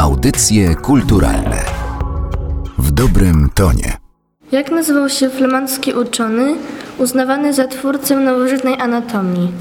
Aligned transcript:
Audycje 0.00 0.74
kulturalne 0.74 1.56
w 2.78 2.90
dobrym 2.90 3.50
tonie. 3.54 3.96
Jak 4.52 4.70
nazywał 4.70 5.08
się 5.08 5.30
flamandzki 5.30 5.92
uczony 5.92 6.54
uznawany 6.98 7.52
za 7.52 7.68
twórcę 7.68 8.16
nowożytnej 8.16 8.80
anatomii? 8.80 9.52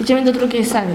Idziemy 0.00 0.24
do 0.24 0.32
drugiej 0.32 0.64
sali. 0.64 0.94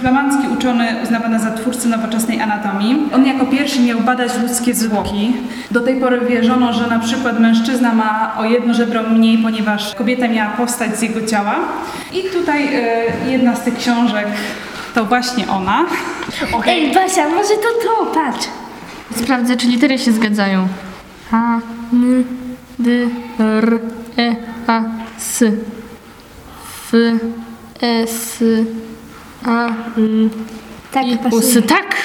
Flamandzki 0.00 0.48
uczony 0.58 0.96
uznawany 1.02 1.40
za 1.40 1.50
twórcę 1.50 1.88
nowoczesnej 1.88 2.40
anatomii. 2.40 3.08
On 3.14 3.26
jako 3.26 3.46
pierwszy 3.46 3.80
miał 3.80 4.00
badać 4.00 4.32
ludzkie 4.42 4.74
zwłoki. 4.74 5.36
Do 5.70 5.80
tej 5.80 6.00
pory 6.00 6.20
wierzono, 6.20 6.72
że 6.72 6.86
na 6.86 6.98
przykład 6.98 7.40
mężczyzna 7.40 7.94
ma 7.94 8.34
o 8.38 8.44
jedno 8.44 8.74
żebro 8.74 9.02
mniej, 9.02 9.38
ponieważ 9.38 9.94
kobieta 9.94 10.28
miała 10.28 10.50
powstać 10.50 10.98
z 10.98 11.02
jego 11.02 11.26
ciała. 11.26 11.54
I 12.12 12.22
tutaj 12.22 12.68
y, 13.26 13.30
jedna 13.30 13.56
z 13.56 13.60
tych 13.60 13.76
książek 13.76 14.26
to 14.98 15.04
właśnie 15.04 15.48
ona. 15.48 15.84
Ej, 16.66 16.94
Basia, 16.94 17.28
może 17.28 17.54
to 17.54 17.86
to, 17.86 18.06
patrz. 18.06 18.46
Sprawdzę, 19.22 19.56
czy 19.56 19.66
litery 19.66 19.98
się 19.98 20.12
zgadzają. 20.12 20.68
A, 21.32 21.58
N, 21.92 22.24
D, 22.78 22.90
R, 23.38 23.80
E, 24.18 24.36
A, 24.66 24.82
S. 25.18 25.42
F, 26.62 26.92
E, 26.94 27.18
S, 28.02 28.44
A, 29.44 29.66
N, 29.96 30.30
Tak, 30.92 31.06
i, 31.06 31.18
pasuje. 31.18 31.58
us. 31.60 31.66
Tak! 31.68 31.96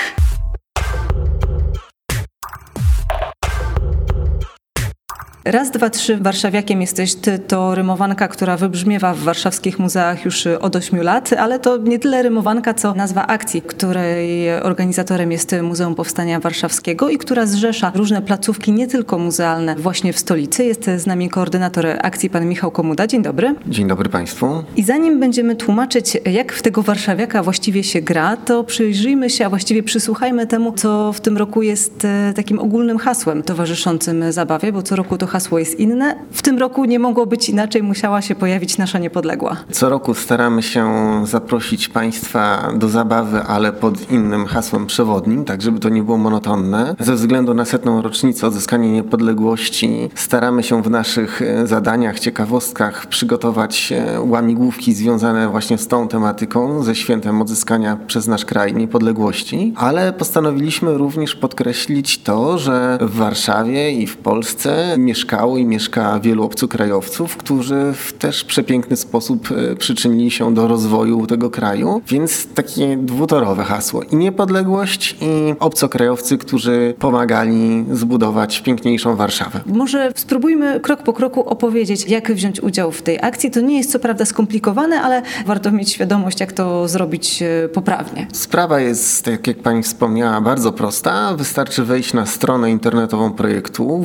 Raz, 5.46 5.72
dwa, 5.72 5.90
trzy, 5.90 6.18
warszawiakiem 6.18 6.82
jesteś 6.82 7.16
ty, 7.16 7.40
to 7.40 7.76
rymowanka, 7.76 8.28
która 8.28 8.58
wybrzmiewa 8.58 9.14
w 9.14 9.20
warszawskich 9.20 9.80
muzeach 9.80 10.26
już 10.26 10.48
od 10.48 10.76
ośmiu 10.76 11.04
lat, 11.04 11.34
ale 11.34 11.60
to 11.60 11.78
nie 11.78 12.00
tyle 12.00 12.24
rymowanka, 12.24 12.74
co 12.74 12.94
nazwa 12.94 13.28
akcji, 13.28 13.62
której 13.62 14.54
organizatorem 14.62 15.32
jest 15.32 15.56
Muzeum 15.64 15.96
Powstania 15.96 16.40
Warszawskiego 16.40 17.10
i 17.10 17.18
która 17.18 17.46
zrzesza 17.46 17.92
różne 17.96 18.22
placówki, 18.22 18.72
nie 18.72 18.88
tylko 18.88 19.18
muzealne, 19.18 19.76
właśnie 19.76 20.14
w 20.14 20.20
stolicy. 20.20 20.66
Jest 20.66 20.90
z 20.98 21.06
nami 21.06 21.30
koordynator 21.30 21.88
akcji, 21.88 22.30
pan 22.30 22.46
Michał 22.46 22.72
Komuda. 22.72 23.08
Dzień 23.08 23.22
dobry. 23.22 23.56
Dzień 23.68 23.88
dobry 23.88 24.10
Państwu. 24.10 24.64
I 24.76 24.84
zanim 24.84 25.20
będziemy 25.20 25.56
tłumaczyć, 25.56 26.18
jak 26.26 26.54
w 26.54 26.62
tego 26.62 26.82
warszawiaka 26.82 27.44
właściwie 27.44 27.84
się 27.84 28.02
gra, 28.02 28.38
to 28.38 28.64
przyjrzyjmy 28.64 29.30
się, 29.30 29.46
a 29.46 29.50
właściwie 29.50 29.84
przysłuchajmy 29.84 30.48
temu, 30.48 30.72
co 30.72 31.14
w 31.14 31.22
tym 31.22 31.38
roku 31.38 31.62
jest 31.62 32.06
e, 32.06 32.34
takim 32.36 32.60
ogólnym 32.60 32.98
hasłem 32.98 33.44
towarzyszącym 33.44 34.32
zabawie, 34.32 34.72
bo 34.72 34.82
co 34.82 34.96
roku 34.96 35.18
to 35.18 35.33
hasło 35.34 35.60
jest 35.60 35.80
inne. 35.80 36.16
W 36.32 36.42
tym 36.42 36.58
roku 36.60 36.86
nie 36.86 37.00
mogło 37.00 37.26
być 37.26 37.50
inaczej, 37.50 37.84
musiała 37.84 38.22
się 38.22 38.36
pojawić 38.36 38.78
nasza 38.78 39.00
niepodległa. 39.00 39.58
Co 39.72 39.90
roku 39.90 40.14
staramy 40.14 40.64
się 40.64 40.84
zaprosić 41.28 41.90
Państwa 41.90 42.72
do 42.76 42.90
zabawy, 42.90 43.42
ale 43.42 43.72
pod 43.72 44.12
innym 44.12 44.46
hasłem 44.46 44.86
przewodnim, 44.86 45.46
tak 45.46 45.62
żeby 45.62 45.80
to 45.80 45.90
nie 45.90 46.04
było 46.04 46.18
monotonne. 46.18 46.96
Ze 47.00 47.16
względu 47.16 47.54
na 47.54 47.66
setną 47.66 48.02
rocznicę 48.02 48.48
odzyskania 48.48 48.88
niepodległości 48.88 50.10
staramy 50.16 50.64
się 50.64 50.84
w 50.84 50.90
naszych 50.90 51.42
e, 51.42 51.68
zadaniach, 51.68 52.20
ciekawostkach 52.20 53.06
przygotować 53.08 53.92
e, 53.92 54.22
łamigłówki 54.22 54.94
związane 54.94 55.50
właśnie 55.50 55.78
z 55.78 55.88
tą 55.88 56.08
tematyką, 56.08 56.84
ze 56.84 56.96
świętem 56.96 57.42
odzyskania 57.42 57.98
przez 58.08 58.28
nasz 58.28 58.46
kraj 58.46 58.74
niepodległości, 58.74 59.74
ale 59.76 60.14
postanowiliśmy 60.14 60.98
również 60.98 61.36
podkreślić 61.36 62.18
to, 62.18 62.58
że 62.58 62.98
w 63.02 63.16
Warszawie 63.16 63.92
i 63.92 64.08
w 64.08 64.18
Polsce 64.18 64.96
mieszkało 65.24 65.58
i 65.58 65.66
mieszka 65.66 66.20
wielu 66.20 66.44
obcokrajowców, 66.44 67.38
którzy 67.38 67.94
w 67.94 68.14
też 68.14 68.44
przepiękny 68.44 68.96
sposób 68.96 69.50
e, 69.52 69.76
przyczynili 69.76 70.32
się 70.32 70.54
do 70.54 70.68
rozwoju 70.68 71.28
tego 71.28 71.50
kraju, 71.50 72.02
więc 72.08 72.48
takie 72.48 72.98
dwutorowe 72.98 73.64
hasło 73.64 74.02
i 74.04 74.16
niepodległość 74.16 75.16
i 75.22 75.56
obcokrajowcy, 75.60 76.38
którzy 76.38 76.94
pomagali 77.00 77.86
zbudować 77.92 78.62
piękniejszą 78.62 79.16
Warszawę. 79.16 79.60
Może 79.66 80.12
spróbujmy 80.16 80.80
krok 80.80 81.04
po 81.04 81.14
kroku 81.14 81.50
opowiedzieć, 81.50 82.10
jak 82.10 82.32
wziąć 82.32 82.62
udział 82.62 82.92
w 82.92 83.02
tej 83.02 83.20
akcji. 83.22 83.52
To 83.52 83.62
nie 83.62 83.78
jest 83.78 83.92
co 83.92 84.00
prawda 84.00 84.26
skomplikowane, 84.26 85.02
ale 85.02 85.22
warto 85.46 85.72
mieć 85.72 85.90
świadomość, 85.92 86.40
jak 86.40 86.52
to 86.52 86.88
zrobić 86.88 87.42
e, 87.42 87.70
poprawnie. 87.70 88.28
Sprawa 88.34 88.80
jest, 88.80 89.26
tak 89.26 89.48
jak 89.48 89.58
Pani 89.58 89.84
wspomniała, 89.84 90.42
bardzo 90.42 90.72
prosta. 90.72 91.34
Wystarczy 91.34 91.84
wejść 91.84 92.14
na 92.14 92.26
stronę 92.26 92.72
internetową 92.72 93.32
projektu 93.32 94.04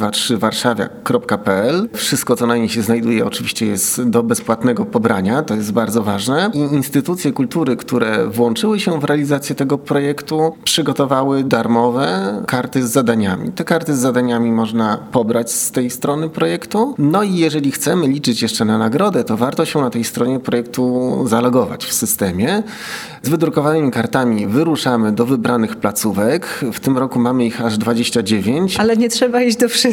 www.raz23warszawia.pl. 0.00 1.88
Wszystko, 1.92 2.36
co 2.36 2.46
na 2.46 2.56
niej 2.56 2.68
się 2.68 2.82
znajduje, 2.82 3.26
oczywiście 3.26 3.66
jest 3.66 4.02
do 4.02 4.22
bezpłatnego 4.22 4.84
pobrania, 4.84 5.42
to 5.42 5.54
jest 5.54 5.72
bardzo 5.72 6.02
ważne. 6.02 6.50
I 6.54 6.58
instytucje 6.58 7.32
kultury, 7.32 7.76
które 7.76 8.26
włączyły 8.26 8.80
się 8.80 9.00
w 9.00 9.04
realizację 9.04 9.54
tego 9.54 9.78
projektu, 9.78 10.56
przygotowały 10.64 11.44
darmowe 11.44 12.42
karty 12.46 12.86
z 12.86 12.90
zadaniami. 12.90 13.52
Te 13.52 13.64
karty 13.64 13.94
z 13.94 13.98
zadaniami 13.98 14.52
można 14.52 14.96
pobrać 15.12 15.52
z 15.52 15.70
tej 15.70 15.90
strony 15.90 16.28
projektu. 16.28 16.94
No 16.98 17.22
i 17.22 17.34
jeżeli 17.34 17.70
chcemy 17.70 18.08
liczyć 18.08 18.42
jeszcze 18.42 18.64
na 18.64 18.78
nagrodę, 18.78 19.24
to 19.24 19.36
warto 19.36 19.64
się 19.64 19.80
na 19.80 19.90
tej 19.90 20.04
stronie 20.04 20.40
projektu 20.40 21.10
zalogować 21.26 21.84
w 21.84 21.92
systemie. 21.92 22.62
Z 23.22 23.28
wydrukowanymi 23.28 23.90
kartami 23.90 24.46
wyruszamy 24.46 25.12
do 25.12 25.26
wybranych 25.26 25.76
placówek. 25.76 26.64
W 26.72 26.80
tym 26.80 26.98
roku 26.98 27.18
mamy 27.18 27.46
ich 27.46 27.64
aż 27.64 27.78
29. 27.78 28.76
Ale 28.76 28.96
nie 28.96 29.08
trzeba 29.08 29.42
iść 29.42 29.56
do 29.56 29.68
wszystkich. 29.68 29.89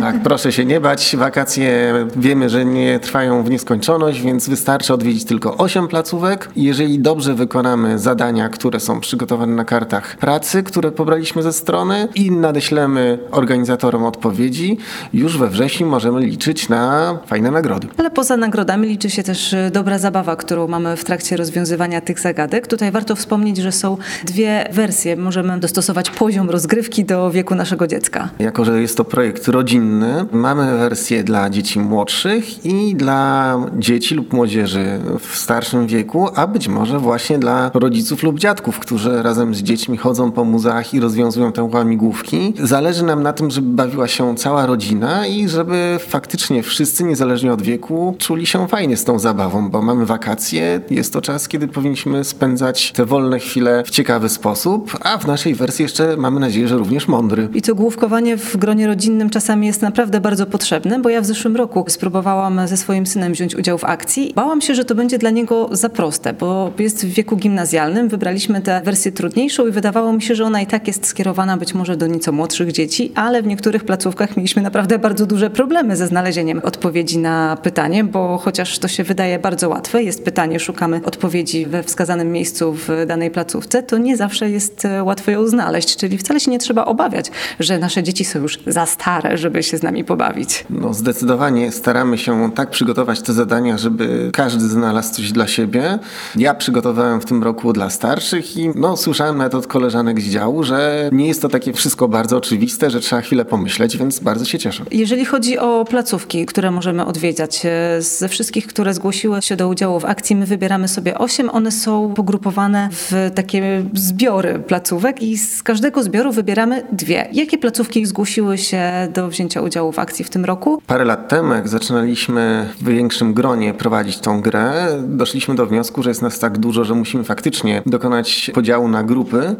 Tak, 0.00 0.22
proszę 0.22 0.52
się 0.52 0.64
nie 0.64 0.80
bać. 0.80 1.16
Wakacje 1.18 1.94
wiemy, 2.16 2.48
że 2.48 2.64
nie 2.64 3.00
trwają 3.00 3.42
w 3.42 3.50
nieskończoność, 3.50 4.22
więc 4.22 4.48
wystarczy 4.48 4.94
odwiedzić 4.94 5.24
tylko 5.24 5.56
8 5.56 5.88
placówek. 5.88 6.50
Jeżeli 6.56 6.98
dobrze 6.98 7.34
wykonamy 7.34 7.98
zadania, 7.98 8.48
które 8.48 8.80
są 8.80 9.00
przygotowane 9.00 9.54
na 9.54 9.64
kartach 9.64 10.16
pracy, 10.16 10.62
które 10.62 10.92
pobraliśmy 10.92 11.42
ze 11.42 11.52
strony 11.52 12.08
i 12.14 12.30
nadeślemy 12.30 13.18
organizatorom 13.30 14.04
odpowiedzi, 14.04 14.78
już 15.12 15.38
we 15.38 15.48
wrześniu 15.48 15.86
możemy 15.86 16.20
liczyć 16.20 16.68
na 16.68 17.18
fajne 17.26 17.50
nagrody. 17.50 17.88
Ale 17.96 18.10
poza 18.10 18.36
nagrodami 18.36 18.88
liczy 18.88 19.10
się 19.10 19.22
też 19.22 19.54
e, 19.54 19.70
dobra 19.70 19.98
zabawa, 19.98 20.36
którą 20.36 20.68
mamy 20.68 20.96
w 20.96 21.04
trakcie 21.04 21.36
rozwiązywania 21.36 22.00
tych 22.00 22.20
zagadek. 22.20 22.66
Tutaj 22.66 22.90
warto 22.90 23.16
wspomnieć, 23.16 23.56
że 23.56 23.72
są 23.72 23.96
dwie 24.24 24.68
wersje. 24.72 25.16
Możemy 25.16 25.60
dostosować 25.60 26.10
poziom 26.10 26.50
rozgrywki 26.50 27.04
do 27.04 27.30
wieku 27.30 27.54
naszego 27.54 27.86
dziecka. 27.86 28.28
Jako, 28.38 28.64
że 28.64 28.80
jest 28.80 28.96
to 28.96 29.04
projekt 29.04 29.27
rodzinny, 29.46 30.26
mamy 30.32 30.78
wersję 30.78 31.24
dla 31.24 31.50
dzieci 31.50 31.80
młodszych 31.80 32.66
i 32.66 32.94
dla 32.94 33.56
dzieci 33.78 34.14
lub 34.14 34.32
młodzieży 34.32 34.86
w 35.20 35.36
starszym 35.36 35.86
wieku, 35.86 36.28
a 36.34 36.46
być 36.46 36.68
może 36.68 36.98
właśnie 36.98 37.38
dla 37.38 37.70
rodziców 37.74 38.22
lub 38.22 38.38
dziadków, 38.38 38.78
którzy 38.78 39.22
razem 39.22 39.54
z 39.54 39.62
dziećmi 39.62 39.96
chodzą 39.96 40.32
po 40.32 40.44
muzeach 40.44 40.94
i 40.94 41.00
rozwiązują 41.00 41.52
te 41.52 41.62
łamigłówki. 41.62 42.54
Zależy 42.62 43.04
nam 43.04 43.22
na 43.22 43.32
tym, 43.32 43.50
żeby 43.50 43.68
bawiła 43.68 44.08
się 44.08 44.36
cała 44.36 44.66
rodzina 44.66 45.26
i 45.26 45.48
żeby 45.48 45.98
faktycznie 46.08 46.62
wszyscy, 46.62 47.04
niezależnie 47.04 47.52
od 47.52 47.62
wieku, 47.62 48.14
czuli 48.18 48.46
się 48.46 48.68
fajnie 48.68 48.96
z 48.96 49.04
tą 49.04 49.18
zabawą, 49.18 49.70
bo 49.70 49.82
mamy 49.82 50.06
wakacje, 50.06 50.80
jest 50.90 51.12
to 51.12 51.20
czas, 51.20 51.48
kiedy 51.48 51.68
powinniśmy 51.68 52.24
spędzać 52.24 52.92
te 52.92 53.04
wolne 53.04 53.38
chwile 53.38 53.82
w 53.86 53.90
ciekawy 53.90 54.28
sposób, 54.28 54.98
a 55.00 55.18
w 55.18 55.26
naszej 55.26 55.54
wersji 55.54 55.82
jeszcze 55.82 56.16
mamy 56.16 56.40
nadzieję, 56.40 56.68
że 56.68 56.76
również 56.76 57.08
mądry. 57.08 57.48
I 57.54 57.62
to 57.62 57.74
główkowanie 57.74 58.36
w 58.36 58.56
gronie 58.56 58.86
rodzinnym 58.86 59.17
czasami 59.30 59.66
jest 59.66 59.82
naprawdę 59.82 60.20
bardzo 60.20 60.46
potrzebne, 60.46 60.98
bo 60.98 61.08
ja 61.08 61.20
w 61.20 61.26
zeszłym 61.26 61.56
roku 61.56 61.84
spróbowałam 61.88 62.68
ze 62.68 62.76
swoim 62.76 63.06
synem 63.06 63.32
wziąć 63.32 63.54
udział 63.54 63.78
w 63.78 63.84
akcji. 63.84 64.32
Bałam 64.34 64.60
się, 64.60 64.74
że 64.74 64.84
to 64.84 64.94
będzie 64.94 65.18
dla 65.18 65.30
niego 65.30 65.68
za 65.72 65.88
proste, 65.88 66.32
bo 66.32 66.72
jest 66.78 67.06
w 67.06 67.08
wieku 67.08 67.36
gimnazjalnym. 67.36 68.08
Wybraliśmy 68.08 68.60
tę 68.60 68.80
wersję 68.84 69.12
trudniejszą 69.12 69.66
i 69.66 69.70
wydawało 69.70 70.12
mi 70.12 70.22
się, 70.22 70.34
że 70.34 70.44
ona 70.44 70.60
i 70.60 70.66
tak 70.66 70.86
jest 70.86 71.06
skierowana 71.06 71.56
być 71.56 71.74
może 71.74 71.96
do 71.96 72.06
nieco 72.06 72.32
młodszych 72.32 72.72
dzieci, 72.72 73.12
ale 73.14 73.42
w 73.42 73.46
niektórych 73.46 73.84
placówkach 73.84 74.36
mieliśmy 74.36 74.62
naprawdę 74.62 74.98
bardzo 74.98 75.26
duże 75.26 75.50
problemy 75.50 75.96
ze 75.96 76.06
znalezieniem 76.06 76.60
odpowiedzi 76.64 77.18
na 77.18 77.58
pytanie, 77.62 78.04
bo 78.04 78.38
chociaż 78.38 78.78
to 78.78 78.88
się 78.88 79.04
wydaje 79.04 79.38
bardzo 79.38 79.68
łatwe, 79.68 80.02
jest 80.02 80.24
pytanie, 80.24 80.60
szukamy 80.60 81.00
odpowiedzi 81.04 81.66
we 81.66 81.82
wskazanym 81.82 82.32
miejscu 82.32 82.72
w 82.72 82.88
danej 83.06 83.30
placówce, 83.30 83.82
to 83.82 83.98
nie 83.98 84.16
zawsze 84.16 84.50
jest 84.50 84.86
łatwo 85.02 85.30
ją 85.30 85.46
znaleźć, 85.46 85.96
czyli 85.96 86.18
wcale 86.18 86.40
się 86.40 86.50
nie 86.50 86.58
trzeba 86.58 86.84
obawiać, 86.84 87.30
że 87.60 87.78
nasze 87.78 88.02
dzieci 88.02 88.24
są 88.24 88.38
już 88.38 88.58
za 88.66 88.86
stare, 88.98 89.36
żeby 89.36 89.62
się 89.62 89.78
z 89.78 89.82
nami 89.82 90.04
pobawić. 90.04 90.64
No, 90.70 90.94
zdecydowanie 90.94 91.72
staramy 91.72 92.18
się 92.18 92.50
tak 92.54 92.70
przygotować 92.70 93.22
te 93.22 93.32
zadania, 93.32 93.78
żeby 93.78 94.30
każdy 94.32 94.68
znalazł 94.68 95.14
coś 95.14 95.32
dla 95.32 95.46
siebie. 95.46 95.98
Ja 96.36 96.54
przygotowałem 96.54 97.20
w 97.20 97.24
tym 97.24 97.42
roku 97.42 97.72
dla 97.72 97.90
starszych 97.90 98.56
i 98.56 98.70
no, 98.74 98.96
słyszałem 98.96 99.38
nawet 99.38 99.54
od 99.54 99.66
koleżanek 99.66 100.20
z 100.20 100.30
działu, 100.30 100.64
że 100.64 101.10
nie 101.12 101.26
jest 101.26 101.42
to 101.42 101.48
takie 101.48 101.72
wszystko 101.72 102.08
bardzo 102.08 102.36
oczywiste, 102.36 102.90
że 102.90 103.00
trzeba 103.00 103.22
chwilę 103.22 103.44
pomyśleć, 103.44 103.96
więc 103.96 104.20
bardzo 104.20 104.44
się 104.44 104.58
cieszę. 104.58 104.84
Jeżeli 104.90 105.24
chodzi 105.24 105.58
o 105.58 105.84
placówki, 105.84 106.46
które 106.46 106.70
możemy 106.70 107.04
odwiedzać, 107.04 107.66
e, 107.66 108.02
ze 108.02 108.28
wszystkich, 108.28 108.66
które 108.66 108.94
zgłosiły 108.94 109.42
się 109.42 109.56
do 109.56 109.68
udziału 109.68 110.00
w 110.00 110.04
akcji, 110.04 110.36
my 110.36 110.46
wybieramy 110.46 110.88
sobie 110.88 111.18
osiem. 111.18 111.50
One 111.50 111.72
są 111.72 112.14
pogrupowane 112.14 112.88
w 112.92 113.30
takie 113.34 113.82
zbiory 113.94 114.58
placówek 114.66 115.22
i 115.22 115.38
z 115.38 115.62
każdego 115.62 116.02
zbioru 116.02 116.32
wybieramy 116.32 116.82
dwie. 116.92 117.28
Jakie 117.32 117.58
placówki 117.58 118.06
zgłosiły 118.06 118.58
się 118.58 118.87
do 119.12 119.28
wzięcia 119.28 119.62
udziału 119.62 119.92
w 119.92 119.98
akcji 119.98 120.24
w 120.24 120.30
tym 120.30 120.44
roku? 120.44 120.82
Parę 120.86 121.04
lat 121.04 121.28
temu, 121.28 121.54
jak 121.54 121.68
zaczynaliśmy 121.68 122.68
w 122.80 122.88
większym 122.88 123.34
gronie 123.34 123.74
prowadzić 123.74 124.18
tą 124.18 124.40
grę, 124.40 124.88
doszliśmy 125.02 125.54
do 125.54 125.66
wniosku, 125.66 126.02
że 126.02 126.10
jest 126.10 126.22
nas 126.22 126.38
tak 126.38 126.58
dużo, 126.58 126.84
że 126.84 126.94
musimy 126.94 127.24
faktycznie 127.24 127.82
dokonać 127.86 128.50
podziału 128.54 128.88
na 128.88 129.02
grupy. 129.02 129.56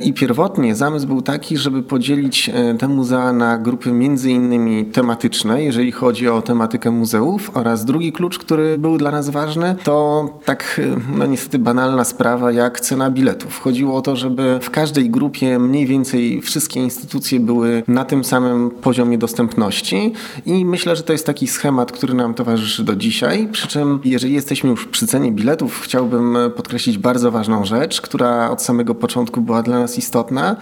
I 0.00 0.12
pierwotnie 0.12 0.74
zamysł 0.74 1.06
był 1.06 1.22
taki, 1.22 1.56
żeby 1.56 1.82
podzielić 1.82 2.48
e, 2.48 2.74
te 2.74 2.88
muzea 2.88 3.32
na 3.32 3.58
grupy 3.58 3.92
między 3.92 4.30
innymi 4.30 4.84
tematyczne, 4.84 5.62
jeżeli 5.62 5.92
chodzi 5.92 6.28
o 6.28 6.42
tematykę 6.42 6.90
muzeów, 6.90 7.50
oraz 7.54 7.84
drugi 7.84 8.12
klucz, 8.12 8.38
który 8.38 8.78
był 8.78 8.98
dla 8.98 9.10
nas 9.10 9.30
ważny, 9.30 9.76
to 9.84 10.28
tak 10.44 10.80
e, 10.84 11.16
no 11.18 11.26
niestety 11.26 11.58
banalna 11.58 12.04
sprawa 12.04 12.52
jak 12.52 12.80
cena 12.80 13.10
biletów. 13.10 13.60
Chodziło 13.60 13.96
o 13.96 14.02
to, 14.02 14.16
żeby 14.16 14.58
w 14.62 14.70
każdej 14.70 15.10
grupie 15.10 15.58
mniej 15.58 15.86
więcej 15.86 16.42
wszystkie 16.42 16.80
instytucje 16.80 17.40
były 17.40 17.82
na 17.88 18.04
tym 18.04 18.24
samym 18.24 18.69
poziomie 18.70 19.18
dostępności 19.18 20.12
i 20.46 20.64
myślę, 20.64 20.96
że 20.96 21.02
to 21.02 21.12
jest 21.12 21.26
taki 21.26 21.46
schemat, 21.46 21.92
który 21.92 22.14
nam 22.14 22.34
towarzyszy 22.34 22.84
do 22.84 22.96
dzisiaj. 22.96 23.48
Przy 23.52 23.68
czym, 23.68 24.00
jeżeli 24.04 24.34
jesteśmy 24.34 24.70
już 24.70 24.86
przy 24.86 25.06
cenie 25.06 25.32
biletów, 25.32 25.80
chciałbym 25.80 26.38
podkreślić 26.56 26.98
bardzo 26.98 27.30
ważną 27.30 27.64
rzecz, 27.64 28.00
która 28.00 28.50
od 28.50 28.62
samego 28.62 28.94
początku 28.94 29.40
była 29.40 29.62
dla 29.62 29.78
nas 29.78 29.98
istotna. 29.98 30.56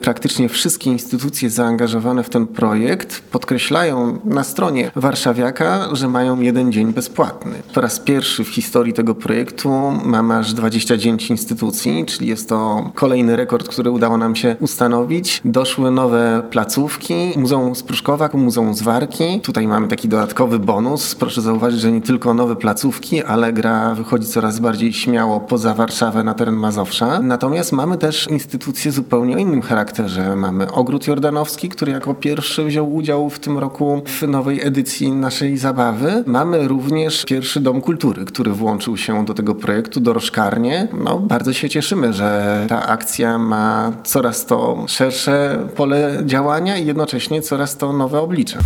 Praktycznie 0.00 0.48
wszystkie 0.48 0.90
instytucje 0.90 1.50
zaangażowane 1.50 2.22
w 2.22 2.30
ten 2.30 2.46
projekt 2.46 3.22
podkreślają 3.30 4.18
na 4.24 4.44
stronie 4.44 4.90
Warszawiaka, 4.96 5.88
że 5.92 6.08
mają 6.08 6.40
jeden 6.40 6.72
dzień 6.72 6.92
bezpłatny. 6.92 7.52
Po 7.74 7.80
raz 7.80 8.00
pierwszy 8.00 8.44
w 8.44 8.48
historii 8.48 8.92
tego 8.92 9.14
projektu 9.14 9.70
mamy 10.04 10.34
aż 10.34 10.54
29 10.54 11.30
instytucji, 11.30 12.04
czyli 12.06 12.26
jest 12.26 12.48
to 12.48 12.90
kolejny 12.94 13.36
rekord, 13.36 13.68
który 13.68 13.90
udało 13.90 14.16
nam 14.16 14.36
się 14.36 14.56
ustanowić. 14.60 15.40
Doszły 15.44 15.90
nowe 15.90 16.42
placówki, 16.50 17.32
Muzeum 17.50 17.74
Spruszkowa, 17.74 18.30
Muzeum 18.32 18.74
Zwarki. 18.74 19.40
Tutaj 19.40 19.66
mamy 19.66 19.88
taki 19.88 20.08
dodatkowy 20.08 20.58
bonus. 20.58 21.14
Proszę 21.14 21.40
zauważyć, 21.40 21.80
że 21.80 21.92
nie 21.92 22.00
tylko 22.00 22.34
nowe 22.34 22.56
placówki, 22.56 23.22
ale 23.22 23.52
gra 23.52 23.94
wychodzi 23.94 24.26
coraz 24.26 24.58
bardziej 24.58 24.92
śmiało 24.92 25.40
poza 25.40 25.74
Warszawę 25.74 26.24
na 26.24 26.34
teren 26.34 26.54
Mazowsza. 26.54 27.20
Natomiast 27.22 27.72
mamy 27.72 27.98
też 27.98 28.26
instytucje 28.30 28.92
zupełnie 28.92 29.36
o 29.36 29.38
innym 29.38 29.62
charakterze. 29.62 30.36
Mamy 30.36 30.72
Ogród 30.72 31.06
Jordanowski, 31.06 31.68
który 31.68 31.92
jako 31.92 32.14
pierwszy 32.14 32.64
wziął 32.64 32.94
udział 32.94 33.30
w 33.30 33.38
tym 33.38 33.58
roku 33.58 34.02
w 34.06 34.28
nowej 34.28 34.66
edycji 34.66 35.12
naszej 35.12 35.56
zabawy. 35.56 36.24
Mamy 36.26 36.68
również 36.68 37.24
pierwszy 37.24 37.60
Dom 37.60 37.80
Kultury, 37.80 38.24
który 38.24 38.52
włączył 38.52 38.96
się 38.96 39.24
do 39.24 39.34
tego 39.34 39.54
projektu, 39.54 40.00
dorożkarnie. 40.00 40.88
No, 41.04 41.18
bardzo 41.18 41.52
się 41.52 41.68
cieszymy, 41.68 42.12
że 42.12 42.64
ta 42.68 42.86
akcja 42.86 43.38
ma 43.38 43.92
coraz 44.04 44.46
to 44.46 44.84
szersze 44.86 45.58
pole 45.76 46.22
działania 46.24 46.78
i 46.78 46.86
jednocześnie 46.86 47.39
coraz 47.42 47.76
to 47.76 47.92
nowe 47.92 48.20
oblicze. 48.20 48.58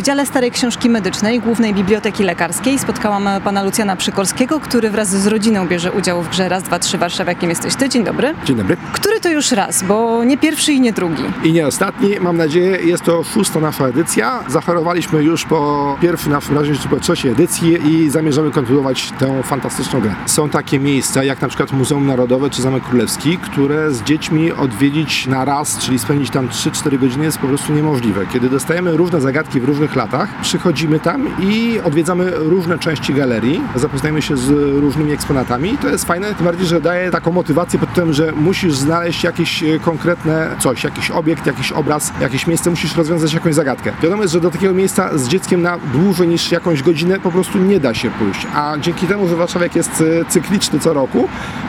W 0.00 0.02
dziale 0.02 0.26
Starej 0.26 0.50
Książki 0.50 0.90
Medycznej 0.90 1.40
Głównej 1.40 1.74
Biblioteki 1.74 2.24
Lekarskiej 2.24 2.78
spotkałam 2.78 3.28
pana 3.44 3.62
Lucjana 3.62 3.96
Przykorskiego, 3.96 4.60
który 4.60 4.90
wraz 4.90 5.08
z 5.08 5.26
rodziną 5.26 5.68
bierze 5.68 5.92
udział 5.92 6.22
w 6.22 6.28
grze 6.28 6.48
Raz, 6.48 6.62
Dwa, 6.62 6.78
Trzy 6.78 6.98
Warszawiakiem 6.98 7.50
jesteś 7.50 7.74
ty. 7.74 7.88
Dzień 7.88 8.04
dobry. 8.04 8.34
Dzień 8.44 8.56
dobry. 8.56 8.76
Który 8.92 9.20
to 9.20 9.28
już 9.28 9.52
raz, 9.52 9.82
bo 9.82 10.24
nie 10.24 10.38
pierwszy 10.38 10.72
i 10.72 10.80
nie 10.80 10.92
drugi. 10.92 11.22
I 11.44 11.52
nie 11.52 11.66
ostatni, 11.66 12.20
mam 12.20 12.36
nadzieję, 12.36 12.78
jest 12.84 13.02
to 13.02 13.24
szósta 13.24 13.60
nasza 13.60 13.86
edycja. 13.86 14.44
Zachorowaliśmy 14.48 15.22
już 15.22 15.44
po 15.44 15.96
pierwszym 16.00 16.32
naszym 16.32 16.58
razie 16.58 16.74
po 16.90 17.00
trzeciej 17.00 17.32
edycji 17.32 17.78
i 17.86 18.10
zamierzamy 18.10 18.50
kontynuować 18.50 19.12
tę 19.18 19.42
fantastyczną 19.42 20.00
grę. 20.00 20.14
Są 20.26 20.48
takie 20.48 20.78
miejsca, 20.78 21.24
jak 21.24 21.40
na 21.40 21.48
przykład 21.48 21.72
Muzeum 21.72 22.06
Narodowe 22.06 22.50
czy 22.50 22.62
Zamek 22.62 22.84
Królewski, 22.84 23.38
które 23.38 23.90
z 23.90 24.02
dziećmi 24.02 24.52
odwiedzić 24.52 25.26
na 25.26 25.44
raz, 25.44 25.78
czyli 25.78 25.98
spędzić 25.98 26.30
tam 26.30 26.48
3-4 26.48 26.98
godziny 26.98 27.24
jest 27.24 27.38
po 27.38 27.46
prostu 27.46 27.72
niemożliwe. 27.72 28.26
Kiedy 28.32 28.50
dostajemy 28.50 28.96
różne 28.96 29.20
zagadki 29.20 29.60
w 29.60 29.64
różnych 29.64 29.89
latach, 29.96 30.40
przychodzimy 30.42 31.00
tam 31.00 31.28
i 31.38 31.80
odwiedzamy 31.84 32.30
różne 32.34 32.78
części 32.78 33.14
galerii, 33.14 33.60
zapoznajemy 33.74 34.22
się 34.22 34.36
z 34.36 34.50
różnymi 34.80 35.12
eksponatami. 35.12 35.78
To 35.78 35.88
jest 35.88 36.04
fajne, 36.04 36.34
tym 36.34 36.46
bardziej, 36.46 36.66
że 36.66 36.80
daje 36.80 37.10
taką 37.10 37.32
motywację 37.32 37.78
pod 37.78 37.94
tym, 37.94 38.12
że 38.12 38.32
musisz 38.32 38.74
znaleźć 38.74 39.24
jakieś 39.24 39.62
e, 39.62 39.78
konkretne 39.78 40.56
coś, 40.58 40.84
jakiś 40.84 41.10
obiekt, 41.10 41.46
jakiś 41.46 41.72
obraz, 41.72 42.12
jakieś 42.20 42.46
miejsce, 42.46 42.70
musisz 42.70 42.96
rozwiązać 42.96 43.34
jakąś 43.34 43.54
zagadkę. 43.54 43.92
Wiadomo 44.02 44.22
jest, 44.22 44.34
że 44.34 44.40
do 44.40 44.50
takiego 44.50 44.74
miejsca 44.74 45.18
z 45.18 45.28
dzieckiem 45.28 45.62
na 45.62 45.78
dłużej 45.92 46.28
niż 46.28 46.52
jakąś 46.52 46.82
godzinę 46.82 47.20
po 47.20 47.30
prostu 47.30 47.58
nie 47.58 47.80
da 47.80 47.94
się 47.94 48.10
pójść. 48.10 48.46
A 48.54 48.74
dzięki 48.80 49.06
temu, 49.06 49.28
że 49.28 49.36
Warszawiak 49.36 49.76
jest 49.76 50.04
e, 50.20 50.24
cykliczny 50.24 50.78
co 50.78 50.92
roku, 50.92 51.28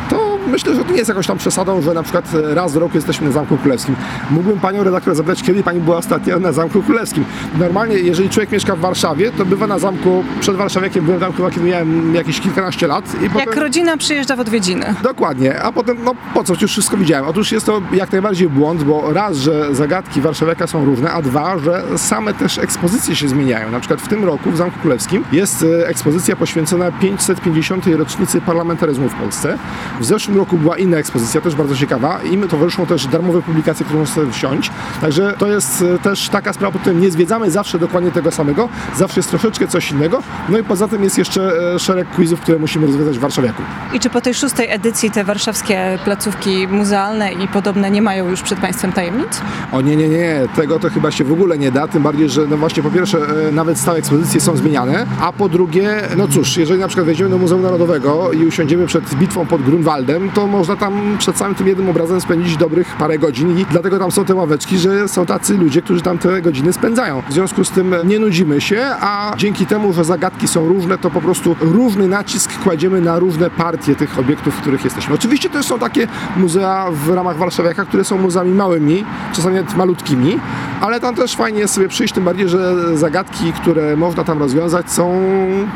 to 0.09 0.20
myślę, 0.51 0.75
że 0.75 0.83
to 0.83 0.91
nie 0.91 0.97
jest 0.97 1.09
jakąś 1.09 1.27
tam 1.27 1.37
przesadą, 1.37 1.81
że 1.81 1.93
na 1.93 2.03
przykład 2.03 2.25
raz 2.33 2.73
do 2.73 2.79
roku 2.79 2.95
jesteśmy 2.95 3.27
na 3.27 3.33
Zamku 3.33 3.57
Królewskim. 3.57 3.95
Mógłbym 4.31 4.59
panią 4.59 4.83
redaktor 4.83 5.15
zapytać, 5.15 5.43
kiedy 5.43 5.63
pani 5.63 5.79
była 5.79 5.97
ostatnio 5.97 6.39
na 6.39 6.51
Zamku 6.51 6.83
Królewskim. 6.83 7.25
Normalnie, 7.59 7.95
jeżeli 7.95 8.29
człowiek 8.29 8.51
mieszka 8.51 8.75
w 8.75 8.79
Warszawie, 8.79 9.31
to 9.31 9.45
bywa 9.45 9.67
na 9.67 9.79
zamku, 9.79 10.23
przed 10.39 10.55
Warszawiakiem 10.55 11.05
byłem 11.05 11.19
tam 11.19 11.33
chyba, 11.33 11.51
kiedy 11.51 11.65
miałem 11.65 12.15
jakieś 12.15 12.39
kilkanaście 12.39 12.87
lat. 12.87 13.05
I 13.21 13.39
Jak 13.39 13.55
rodzina 13.55 13.97
przyjeżdża 13.97 14.35
w 14.35 14.39
odwiedziny. 14.39 14.95
Dokładnie, 15.03 15.61
a 15.61 15.71
potem, 15.71 15.97
no 16.03 16.15
po 16.33 16.43
co, 16.43 16.53
już 16.61 16.71
wszystko 16.71 16.97
widziałem. 16.97 17.25
Otóż 17.27 17.51
jest 17.51 17.65
to 17.65 17.81
jak 17.93 18.11
najbardziej 18.11 18.49
błąd, 18.49 18.83
bo 18.83 19.13
raz, 19.13 19.37
że 19.37 19.75
zagadki 19.75 20.21
warszawiaka 20.21 20.67
są 20.67 20.85
różne, 20.85 21.11
a 21.11 21.21
dwa, 21.21 21.57
że 21.59 21.83
same 21.97 22.33
też 22.33 22.57
ekspozycje 22.57 23.15
się 23.15 23.27
zmieniają. 23.27 23.71
Na 23.71 23.79
przykład 23.79 24.01
w 24.01 24.07
tym 24.07 24.25
roku 24.25 24.51
w 24.51 24.57
Zamku 24.57 24.79
Królewskim 24.79 25.23
jest 25.31 25.63
e, 25.63 25.87
ekspozycja 25.87 26.35
poświęcona 26.35 26.91
550. 26.91 27.87
rocznicy 27.87 28.41
parlamentaryzmu 28.41 29.09
w 29.09 29.13
Polsce. 29.13 29.57
W 29.99 30.05
zeszłym 30.05 30.37
roku 30.41 30.57
była 30.57 30.77
inna 30.77 30.97
ekspozycja, 30.97 31.41
też 31.41 31.55
bardzo 31.55 31.75
ciekawa. 31.75 32.19
Im 32.23 32.47
towarzyszą 32.47 32.85
też 32.85 33.07
darmowe 33.07 33.41
publikacje, 33.41 33.85
które 33.85 33.99
można 33.99 34.15
sobie 34.15 34.31
wsiąść. 34.31 34.71
Także 35.01 35.33
to 35.37 35.47
jest 35.47 35.81
e, 35.95 35.99
też 35.99 36.29
taka 36.29 36.53
sprawa, 36.53 36.71
pod 36.71 36.81
którą 36.81 36.95
nie 36.95 37.11
zwiedzamy 37.11 37.51
zawsze 37.51 37.79
dokładnie 37.79 38.11
tego 38.11 38.31
samego, 38.31 38.69
zawsze 38.95 39.19
jest 39.19 39.29
troszeczkę 39.29 39.67
coś 39.67 39.91
innego. 39.91 40.23
No 40.49 40.57
i 40.57 40.63
poza 40.63 40.87
tym 40.87 41.03
jest 41.03 41.17
jeszcze 41.17 41.73
e, 41.75 41.79
szereg 41.79 42.07
quizów, 42.09 42.41
które 42.41 42.59
musimy 42.59 42.87
rozwiązać 42.87 43.17
w 43.17 43.21
Warszawiaku. 43.21 43.61
I 43.93 43.99
czy 43.99 44.09
po 44.09 44.21
tej 44.21 44.33
szóstej 44.33 44.71
edycji 44.71 45.11
te 45.11 45.23
warszawskie 45.23 45.99
placówki 46.05 46.67
muzealne 46.67 47.33
i 47.33 47.47
podobne 47.47 47.91
nie 47.91 48.01
mają 48.01 48.29
już 48.29 48.41
przed 48.41 48.59
Państwem 48.59 48.91
tajemnic? 48.91 49.41
O 49.71 49.81
nie, 49.81 49.95
nie, 49.95 50.09
nie, 50.09 50.47
tego 50.55 50.79
to 50.79 50.89
chyba 50.89 51.11
się 51.11 51.23
w 51.23 51.31
ogóle 51.31 51.57
nie 51.57 51.71
da, 51.71 51.87
tym 51.87 52.03
bardziej, 52.03 52.29
że 52.29 52.47
no 52.47 52.57
właśnie 52.57 52.83
po 52.83 52.91
pierwsze 52.91 53.17
e, 53.47 53.51
nawet 53.51 53.79
stałe 53.79 53.97
ekspozycje 53.97 54.41
są 54.41 54.57
zmieniane, 54.57 55.05
a 55.21 55.33
po 55.33 55.49
drugie, 55.49 56.01
no 56.17 56.27
cóż, 56.27 56.57
jeżeli 56.57 56.79
na 56.79 56.87
przykład 56.87 57.05
wejdziemy 57.05 57.29
do 57.29 57.37
Muzeum 57.37 57.61
Narodowego 57.61 58.31
i 58.31 58.45
usiądziemy 58.45 58.87
przed 58.87 59.15
bitwą 59.15 59.45
pod 59.45 59.61
Grunwaldem, 59.61 60.30
to 60.33 60.47
można 60.47 60.75
tam 60.75 61.15
przed 61.17 61.35
całym 61.35 61.55
tym 61.55 61.67
jednym 61.67 61.89
obrazem 61.89 62.21
spędzić 62.21 62.57
dobrych 62.57 62.95
parę 62.95 63.19
godzin 63.19 63.59
i 63.59 63.65
dlatego 63.65 63.99
tam 63.99 64.11
są 64.11 64.25
te 64.25 64.35
ławeczki, 64.35 64.77
że 64.77 65.07
są 65.07 65.25
tacy 65.25 65.57
ludzie, 65.57 65.81
którzy 65.81 66.01
tam 66.01 66.17
te 66.17 66.41
godziny 66.41 66.73
spędzają. 66.73 67.21
W 67.29 67.33
związku 67.33 67.63
z 67.63 67.69
tym 67.69 67.95
nie 68.03 68.19
nudzimy 68.19 68.61
się, 68.61 68.85
a 69.01 69.33
dzięki 69.37 69.65
temu, 69.65 69.93
że 69.93 70.03
zagadki 70.03 70.47
są 70.47 70.67
różne, 70.67 70.97
to 70.97 71.11
po 71.11 71.21
prostu 71.21 71.55
równy 71.61 72.07
nacisk 72.07 72.59
kładziemy 72.63 73.01
na 73.01 73.19
różne 73.19 73.49
partie 73.49 73.95
tych 73.95 74.19
obiektów, 74.19 74.55
w 74.55 74.61
których 74.61 74.83
jesteśmy. 74.83 75.15
Oczywiście 75.15 75.49
też 75.49 75.65
są 75.65 75.79
takie 75.79 76.07
muzea 76.37 76.87
w 76.91 77.09
ramach 77.09 77.37
Warszawiaka, 77.37 77.85
które 77.85 78.03
są 78.03 78.17
muzeami 78.17 78.51
małymi, 78.51 79.05
czasami 79.33 79.55
nawet 79.55 79.75
malutkimi, 79.75 80.39
ale 80.81 80.99
tam 80.99 81.15
też 81.15 81.35
fajnie 81.35 81.59
jest 81.59 81.73
sobie 81.73 81.87
przyjść, 81.87 82.13
tym 82.13 82.23
bardziej, 82.23 82.49
że 82.49 82.97
zagadki, 82.97 83.53
które 83.53 83.95
można 83.95 84.23
tam 84.23 84.39
rozwiązać 84.39 84.91
są 84.91 85.21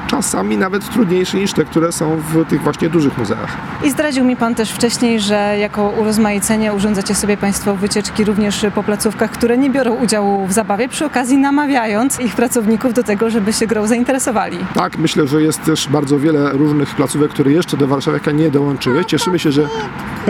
czasami 0.07 0.57
nawet 0.57 0.89
trudniejsze 0.89 1.37
niż 1.37 1.53
te, 1.53 1.65
które 1.65 1.91
są 1.91 2.17
w 2.17 2.45
tych 2.49 2.61
właśnie 2.61 2.89
dużych 2.89 3.17
muzeach. 3.17 3.57
I 3.83 3.91
zdradził 3.91 4.25
mi 4.25 4.35
Pan 4.35 4.44
też 4.53 4.71
wcześniej, 4.71 5.19
że 5.19 5.57
jako 5.59 5.89
urozmaicenie 5.89 6.73
urządzacie 6.73 7.15
sobie 7.15 7.37
Państwo 7.37 7.75
wycieczki 7.75 8.23
również 8.23 8.65
po 8.75 8.83
placówkach, 8.83 9.31
które 9.31 9.57
nie 9.57 9.69
biorą 9.69 9.95
udziału 9.95 10.47
w 10.47 10.53
zabawie, 10.53 10.89
przy 10.89 11.05
okazji 11.05 11.37
namawiając 11.37 12.19
ich 12.19 12.35
pracowników 12.35 12.93
do 12.93 13.03
tego, 13.03 13.29
żeby 13.29 13.53
się 13.53 13.67
grą 13.67 13.87
zainteresowali. 13.87 14.57
Tak, 14.73 14.97
myślę, 14.97 15.27
że 15.27 15.41
jest 15.41 15.63
też 15.63 15.87
bardzo 15.87 16.19
wiele 16.19 16.51
różnych 16.51 16.95
placówek, 16.95 17.31
które 17.31 17.51
jeszcze 17.51 17.77
do 17.77 17.87
Warszawiaka 17.87 18.31
nie 18.31 18.51
dołączyły. 18.51 19.05
Cieszymy 19.05 19.39
się, 19.39 19.51
że 19.51 19.67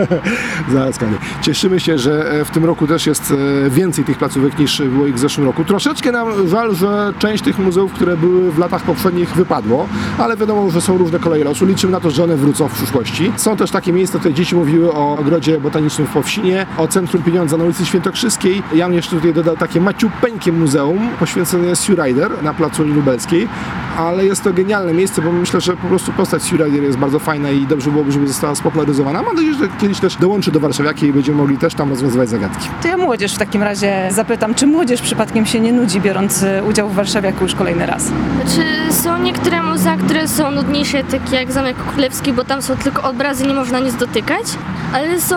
Zaraz, 0.72 0.98
Kanie. 0.98 1.16
Cieszymy 1.42 1.80
się, 1.80 1.98
że 1.98 2.32
e, 2.32 2.44
w 2.44 2.50
tym 2.50 2.64
roku 2.64 2.86
też 2.86 3.06
jest 3.06 3.34
e, 3.66 3.70
więcej 3.70 4.04
tych 4.04 4.18
placówek 4.18 4.58
niż 4.58 4.82
było 4.82 5.06
ich 5.06 5.14
w 5.14 5.18
zeszłym 5.18 5.46
roku. 5.46 5.64
Troszeczkę 5.64 6.12
nam 6.12 6.48
żal, 6.48 6.74
że 6.74 7.12
część 7.18 7.44
tych 7.44 7.58
muzeów, 7.58 7.92
które 7.92 8.16
były 8.16 8.52
w 8.52 8.58
latach 8.58 8.82
poprzednich 8.82 9.34
wypadło, 9.34 9.88
ale 10.18 10.36
wiadomo, 10.36 10.70
że 10.70 10.80
są 10.80 10.98
różne 10.98 11.18
koleje 11.18 11.44
losu. 11.44 11.66
Liczymy 11.66 11.92
na 11.92 12.00
to, 12.00 12.10
że 12.10 12.24
one 12.24 12.36
wrócą 12.36 12.68
w 12.68 12.72
przyszłości. 12.72 13.32
Są 13.36 13.56
też 13.56 13.70
takie 13.70 13.92
miejsca, 13.92 14.05
tutaj 14.12 14.34
dzieci 14.34 14.56
mówiły 14.56 14.92
o 14.92 15.18
ogrodzie 15.18 15.60
botanicznym 15.60 16.06
w 16.06 16.10
Powsinie, 16.10 16.66
o 16.78 16.88
Centrum 16.88 17.22
Pieniądza 17.22 17.56
na 17.56 17.64
ulicy 17.64 17.86
Świętokrzyskiej. 17.86 18.62
Ja 18.74 18.86
bym 18.86 18.94
jeszcze 18.94 19.16
tutaj 19.16 19.34
dodał 19.34 19.56
takie 19.56 19.80
maciupeńkie 19.80 20.52
muzeum 20.52 21.08
poświęcone 21.18 21.76
Sue 21.76 21.94
Rider 21.94 22.42
na 22.42 22.54
placu 22.54 22.84
Lubelskiej, 22.84 23.48
ale 23.98 24.24
jest 24.24 24.44
to 24.44 24.52
genialne 24.52 24.94
miejsce, 24.94 25.22
bo 25.22 25.32
myślę, 25.32 25.60
że 25.60 25.76
po 25.76 25.88
prostu 25.88 26.12
postać 26.12 26.42
Sue 26.42 26.56
Rider 26.56 26.82
jest 26.82 26.98
bardzo 26.98 27.18
fajna 27.18 27.50
i 27.50 27.66
dobrze 27.66 27.90
byłoby, 27.90 28.12
żeby 28.12 28.28
została 28.28 28.54
spopularyzowana. 28.54 29.22
Mam 29.22 29.34
nadzieję, 29.34 29.54
że 29.54 29.68
kiedyś 29.80 30.00
też 30.00 30.16
dołączy 30.16 30.52
do 30.52 30.60
Warszawiaki 30.60 31.06
i 31.06 31.12
będziemy 31.12 31.38
mogli 31.38 31.58
też 31.58 31.74
tam 31.74 31.90
rozwiązywać 31.90 32.28
zagadki. 32.28 32.68
To 32.82 32.88
ja 32.88 32.96
młodzież 32.96 33.34
w 33.34 33.38
takim 33.38 33.62
razie 33.62 34.08
zapytam, 34.10 34.54
czy 34.54 34.66
młodzież 34.66 35.02
przypadkiem 35.02 35.46
się 35.46 35.60
nie 35.60 35.72
nudzi, 35.72 36.00
biorąc 36.00 36.42
e, 36.42 36.64
udział 36.64 36.88
w 36.88 36.94
Warszawiaku 36.94 37.44
już 37.44 37.54
kolejny 37.54 37.86
raz? 37.86 38.12
Czy 38.54 38.92
są 38.92 39.18
niektóre 39.18 39.62
muzea, 39.62 39.96
które 39.96 40.28
są 40.28 40.50
nudniejsze, 40.50 41.04
takie 41.04 41.36
jak 41.36 41.52
Zamek 41.52 41.76
Królewski, 41.76 42.32
bo 42.32 42.44
tam 42.44 42.62
są 42.62 42.76
tylko 42.76 43.02
obrazy, 43.02 43.46
nie 43.46 43.54
można 43.54 43.80
nic 43.80 43.95
dotykać, 43.96 44.44
ale 44.94 45.20
są 45.20 45.36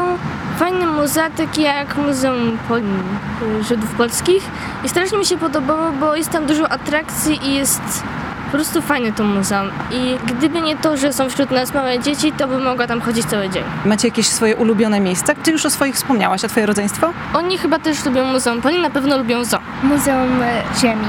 fajne 0.59 0.85
muzea, 0.87 1.29
takie 1.29 1.61
jak 1.61 1.97
Muzeum 1.97 2.57
Pol- 2.69 3.63
Żydów 3.63 3.89
Polskich 3.89 4.43
i 4.83 4.89
strasznie 4.89 5.17
mi 5.17 5.25
się 5.25 5.37
podobało, 5.37 5.91
bo 5.91 6.15
jest 6.15 6.29
tam 6.29 6.45
dużo 6.45 6.69
atrakcji 6.71 7.47
i 7.47 7.55
jest 7.55 8.03
po 8.45 8.51
prostu 8.51 8.81
fajne 8.81 9.11
to 9.11 9.23
muzeum. 9.23 9.69
I 9.91 10.17
gdyby 10.27 10.61
nie 10.61 10.77
to, 10.77 10.97
że 10.97 11.13
są 11.13 11.29
wśród 11.29 11.51
nas 11.51 11.73
małe 11.73 11.99
dzieci, 11.99 12.31
to 12.31 12.47
bym 12.47 12.63
mogła 12.63 12.87
tam 12.87 13.01
chodzić 13.01 13.25
cały 13.25 13.49
dzień. 13.49 13.63
Macie 13.85 14.07
jakieś 14.07 14.27
swoje 14.27 14.55
ulubione 14.55 14.99
miejsca? 14.99 15.35
Ty 15.35 15.51
już 15.51 15.65
o 15.65 15.69
swoich 15.69 15.95
wspomniałaś, 15.95 16.43
a 16.45 16.47
twoje 16.47 16.65
rodzeństwo? 16.65 17.09
Oni 17.33 17.57
chyba 17.57 17.79
też 17.79 18.05
lubią 18.05 18.25
muzeum, 18.25 18.61
Poli 18.61 18.81
na 18.81 18.89
pewno 18.89 19.17
lubią 19.17 19.43
zoo. 19.45 19.59
Muzeum 19.83 20.39
Ziemi. 20.81 21.07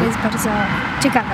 To 0.00 0.04
jest 0.06 0.18
bardzo 0.18 0.48
ciekawe. 1.02 1.28